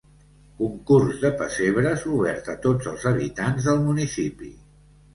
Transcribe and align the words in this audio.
Concurs 0.61 1.19
de 1.25 1.31
pessebres 1.43 2.07
obert 2.15 2.51
a 2.57 2.59
tots 2.67 2.91
els 2.95 3.09
habitants 3.15 3.71
del 3.71 3.89
municipi. 3.89 4.55